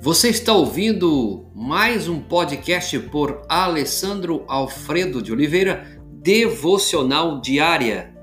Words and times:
Você 0.00 0.28
está 0.28 0.52
ouvindo 0.52 1.50
mais 1.52 2.06
um 2.06 2.20
podcast 2.20 2.96
por 3.10 3.42
Alessandro 3.48 4.44
Alfredo 4.46 5.20
de 5.20 5.32
Oliveira, 5.32 6.00
Devocional 6.22 7.40
Diária. 7.40 8.16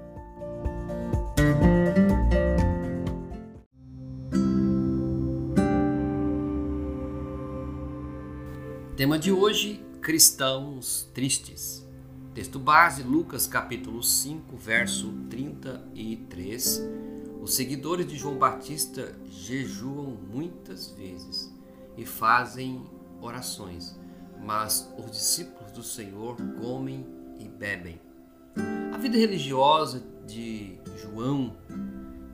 Tema 8.95 9.19
de 9.19 9.33
hoje: 9.33 9.83
cristãos 10.01 11.11
tristes. 11.13 11.85
Texto 12.33 12.57
base: 12.57 13.03
Lucas 13.03 13.47
capítulo 13.47 14.01
5, 14.01 14.55
verso 14.55 15.11
33. 15.29 16.81
Os 17.41 17.53
seguidores 17.53 18.07
de 18.07 18.15
João 18.15 18.37
Batista 18.37 19.13
jejuam 19.29 20.17
muitas 20.31 20.89
vezes 20.91 21.54
e 21.97 22.05
fazem 22.05 22.83
orações, 23.21 23.99
mas 24.41 24.91
os 24.97 25.11
discípulos 25.11 25.71
do 25.71 25.83
Senhor 25.83 26.37
comem 26.59 27.05
e 27.39 27.47
bebem. 27.47 27.99
A 28.93 28.97
vida 28.97 29.17
religiosa 29.17 30.03
de 30.25 30.77
João 31.01 31.55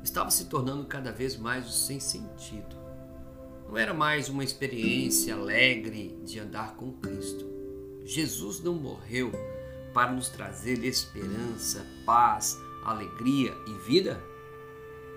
estava 0.03 0.29
se 0.31 0.45
tornando 0.45 0.85
cada 0.85 1.11
vez 1.11 1.37
mais 1.37 1.71
sem 1.73 1.99
sentido. 1.99 2.75
Não 3.67 3.77
era 3.77 3.93
mais 3.93 4.29
uma 4.29 4.43
experiência 4.43 5.33
alegre 5.33 6.19
de 6.25 6.39
andar 6.39 6.75
com 6.75 6.91
Cristo. 6.93 7.49
Jesus 8.03 8.61
não 8.61 8.73
morreu 8.73 9.31
para 9.93 10.11
nos 10.11 10.29
trazer 10.29 10.83
esperança, 10.83 11.85
paz, 12.05 12.57
alegria 12.83 13.53
e 13.67 13.73
vida? 13.87 14.21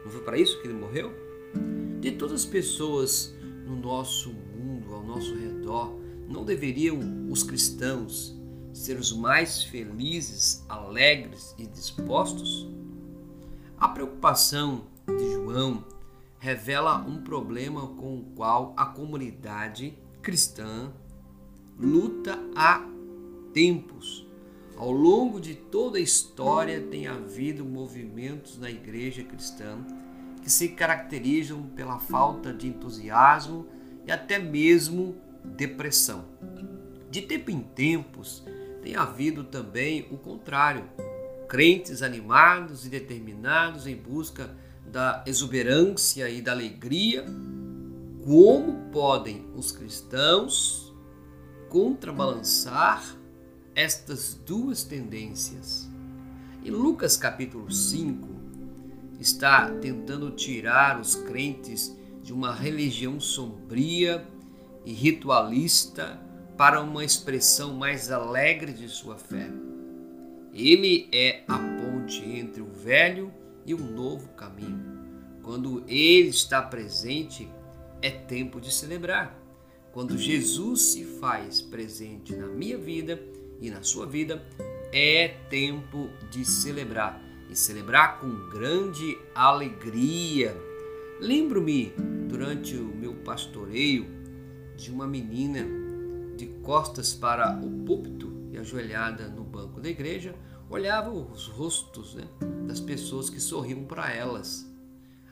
Não 0.04 0.10
foi 0.10 0.20
para 0.20 0.38
isso 0.38 0.60
que 0.60 0.68
ele 0.68 0.78
morreu? 0.78 1.12
De 2.00 2.12
todas 2.12 2.42
as 2.42 2.46
pessoas 2.46 3.34
no 3.64 3.76
nosso 3.76 4.32
mundo, 4.32 4.94
ao 4.94 5.02
nosso 5.02 5.34
redor, 5.34 5.98
não 6.28 6.44
deveriam 6.44 6.98
os 7.30 7.42
cristãos 7.42 8.38
ser 8.72 8.98
os 8.98 9.12
mais 9.12 9.62
felizes, 9.62 10.64
alegres 10.68 11.54
e 11.58 11.66
dispostos? 11.66 12.68
A 13.78 13.88
preocupação 13.88 14.86
de 15.06 15.32
João 15.32 15.84
revela 16.38 16.98
um 16.98 17.22
problema 17.22 17.86
com 17.88 18.18
o 18.18 18.24
qual 18.36 18.74
a 18.76 18.86
comunidade 18.86 19.96
cristã 20.20 20.92
luta 21.78 22.38
há 22.54 22.86
tempos. 23.52 24.26
Ao 24.76 24.90
longo 24.90 25.40
de 25.40 25.54
toda 25.54 25.98
a 25.98 26.00
história 26.00 26.80
tem 26.80 27.06
havido 27.06 27.64
movimentos 27.64 28.58
na 28.58 28.70
igreja 28.70 29.22
cristã 29.22 29.78
que 30.45 30.53
se 30.53 30.69
caracterizam 30.69 31.62
pela 31.75 31.98
falta 31.98 32.53
de 32.53 32.69
entusiasmo 32.69 33.67
e 34.06 34.12
até 34.12 34.39
mesmo 34.39 35.17
depressão. 35.42 36.27
De 37.11 37.23
tempo 37.23 37.50
em 37.50 37.61
tempos, 37.61 38.45
tem 38.83 38.95
havido 38.95 39.45
também 39.45 40.06
o 40.11 40.19
contrário: 40.19 40.84
crentes 41.48 42.03
animados 42.03 42.84
e 42.84 42.91
determinados 42.91 43.87
em 43.87 43.97
busca 43.97 44.55
da 44.87 45.25
exuberância 45.27 46.28
e 46.28 46.42
da 46.42 46.53
alegria. 46.53 47.25
Como 48.22 48.91
podem 48.91 49.47
os 49.55 49.72
cristãos 49.72 50.95
contrabalançar 51.70 53.03
estas 53.75 54.34
duas 54.34 54.84
tendências? 54.84 55.89
Em 56.62 56.70
Lucas 56.70 57.17
capítulo 57.17 57.70
5, 57.70 58.44
está 59.25 59.70
tentando 59.80 60.30
tirar 60.33 61.00
os 61.00 61.14
crentes 61.14 61.97
de 62.22 62.30
uma 62.30 62.55
religião 62.55 63.19
sombria 63.19 64.22
e 64.84 64.92
ritualista 64.92 66.20
para 66.58 66.83
uma 66.83 67.03
expressão 67.03 67.72
mais 67.72 68.12
alegre 68.12 68.72
de 68.75 68.87
sua 68.87 69.16
fé. 69.16 69.50
Ele 70.53 71.09
é 71.10 71.43
a 71.48 71.59
ponte 71.59 72.22
entre 72.22 72.60
o 72.60 72.71
velho 72.71 73.32
e 73.65 73.72
o 73.72 73.78
novo 73.78 74.28
caminho. 74.34 74.93
Quando 75.43 75.82
ele 75.88 76.28
está 76.28 76.60
presente, 76.60 77.48
é 78.03 78.10
tempo 78.10 78.60
de 78.60 78.71
celebrar. 78.71 79.41
Quando 79.91 80.19
Jesus 80.19 80.82
se 80.93 81.03
faz 81.03 81.62
presente 81.62 82.37
na 82.37 82.47
minha 82.47 82.77
vida 82.77 83.19
e 83.59 83.71
na 83.71 83.82
sua 83.82 84.06
vida, 84.06 84.44
é 84.93 85.28
tempo 85.48 86.10
de 86.31 86.44
celebrar 86.44 87.23
e 87.54 87.56
celebrar 87.56 88.19
com 88.19 88.48
grande 88.48 89.16
alegria. 89.32 90.60
Lembro-me, 91.20 91.94
durante 92.28 92.76
o 92.76 92.84
meu 92.84 93.15
pastoreio, 93.15 94.06
de 94.76 94.91
uma 94.91 95.06
menina 95.06 95.65
de 96.37 96.47
costas 96.65 97.15
para 97.15 97.56
o 97.65 97.84
púlpito 97.84 98.48
e 98.50 98.59
ajoelhada 98.59 99.28
no 99.28 99.44
banco 99.44 99.81
da 99.81 99.88
igreja, 99.88 100.34
olhava 100.69 101.10
os 101.10 101.47
rostos 101.47 102.16
né, 102.16 102.25
das 102.66 102.81
pessoas 102.81 103.31
que 103.31 103.38
sorriam 103.38 103.84
para 103.84 104.12
elas. 104.12 104.69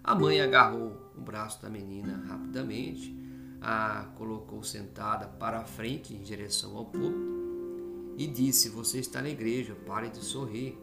A 0.05 0.15
mãe 0.15 0.41
agarrou 0.41 0.97
o 1.19 1.21
braço 1.21 1.61
da 1.61 1.69
menina 1.69 2.25
rapidamente, 2.29 3.17
a 3.61 4.13
colocou 4.17 4.63
sentada 4.63 5.27
para 5.27 5.59
a 5.59 5.65
frente 5.65 6.15
em 6.15 6.23
direção 6.23 6.77
ao 6.77 6.85
púlpito 6.85 7.33
e 8.17 8.29
disse: 8.29 8.69
Você 8.69 9.01
está 9.01 9.21
na 9.21 9.29
igreja, 9.29 9.75
pare 9.87 10.09
de 10.09 10.19
sorrir. 10.19 10.79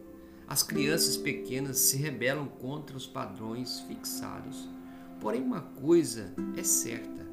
As 0.49 0.63
crianças 0.63 1.15
pequenas 1.15 1.77
se 1.77 1.95
rebelam 1.95 2.47
contra 2.47 2.97
os 2.97 3.05
padrões 3.05 3.81
fixados. 3.81 4.67
Porém, 5.21 5.43
uma 5.43 5.61
coisa 5.61 6.33
é 6.57 6.63
certa: 6.63 7.23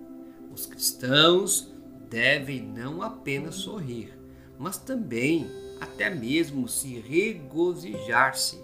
os 0.53 0.67
cristãos 0.67 1.73
devem 2.11 2.63
não 2.63 3.01
apenas 3.01 3.55
sorrir, 3.55 4.13
mas 4.59 4.77
também, 4.77 5.51
até 5.81 6.15
mesmo, 6.15 6.69
se 6.69 6.99
regozijar-se. 6.99 8.63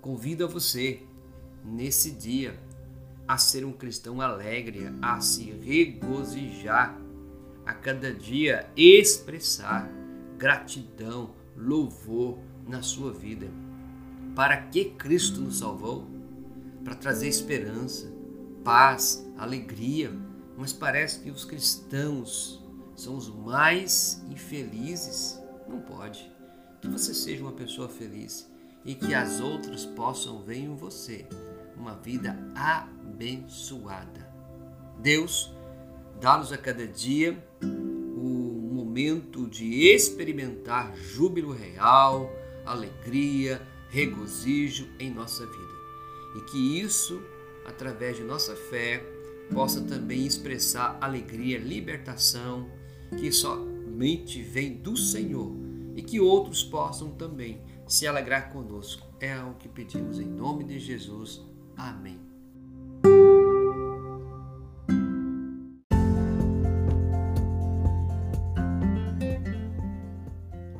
Convido 0.00 0.44
a 0.44 0.48
você, 0.48 1.02
nesse 1.64 2.12
dia, 2.12 2.56
a 3.26 3.36
ser 3.38 3.64
um 3.64 3.72
cristão 3.72 4.20
alegre, 4.20 4.88
a 5.02 5.20
se 5.20 5.50
regozijar, 5.50 6.96
a 7.66 7.74
cada 7.74 8.14
dia 8.14 8.70
expressar 8.76 9.90
gratidão, 10.38 11.34
louvor 11.56 12.38
na 12.68 12.80
sua 12.80 13.12
vida. 13.12 13.63
Para 14.34 14.56
que 14.56 14.86
Cristo 14.86 15.40
nos 15.40 15.58
salvou? 15.58 16.06
Para 16.82 16.94
trazer 16.94 17.28
esperança, 17.28 18.12
paz, 18.64 19.24
alegria. 19.38 20.12
Mas 20.56 20.72
parece 20.72 21.20
que 21.20 21.30
os 21.30 21.44
cristãos 21.44 22.62
são 22.96 23.16
os 23.16 23.28
mais 23.28 24.24
infelizes. 24.30 25.40
Não 25.68 25.80
pode. 25.80 26.30
Que 26.80 26.88
você 26.88 27.14
seja 27.14 27.42
uma 27.42 27.52
pessoa 27.52 27.88
feliz 27.88 28.50
e 28.84 28.94
que 28.94 29.14
as 29.14 29.40
outras 29.40 29.86
possam 29.86 30.42
ver 30.42 30.58
em 30.58 30.74
você 30.74 31.26
uma 31.76 31.94
vida 31.94 32.36
abençoada. 32.54 34.28
Deus 35.00 35.52
dá-nos 36.20 36.52
a 36.52 36.58
cada 36.58 36.86
dia 36.86 37.42
o 37.62 38.70
momento 38.72 39.48
de 39.48 39.88
experimentar 39.88 40.94
júbilo 40.96 41.52
real, 41.52 42.30
alegria, 42.64 43.60
regozijo 43.88 44.88
em 44.98 45.10
nossa 45.12 45.46
vida. 45.46 45.74
E 46.36 46.40
que 46.42 46.80
isso, 46.80 47.22
através 47.64 48.16
de 48.16 48.22
nossa 48.22 48.56
fé, 48.56 49.04
possa 49.52 49.80
também 49.82 50.26
expressar 50.26 50.98
alegria, 51.00 51.58
libertação, 51.58 52.68
que 53.16 53.30
somente 53.30 54.42
vem 54.42 54.74
do 54.74 54.96
Senhor 54.96 55.54
e 55.94 56.02
que 56.02 56.20
outros 56.20 56.64
possam 56.64 57.10
também 57.12 57.62
se 57.86 58.06
alegrar 58.06 58.52
conosco. 58.52 59.06
É 59.20 59.38
o 59.42 59.54
que 59.54 59.68
pedimos 59.68 60.18
em 60.18 60.26
nome 60.26 60.64
de 60.64 60.78
Jesus. 60.78 61.40
Amém. 61.76 62.33